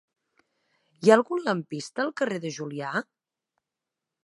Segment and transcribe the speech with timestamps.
[1.01, 2.95] Hi ha algun lampista al carrer de Julià?